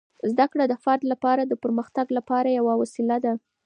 زده 0.31 0.45
کړه 0.51 0.65
د 0.67 0.73
فرد 0.83 1.03
لپاره 1.11 1.41
د 1.45 1.53
پرمختګ 1.63 2.07
لپاره 2.17 2.55
یوه 2.59 2.73
وسیله 2.81 3.17
ده. 3.25 3.33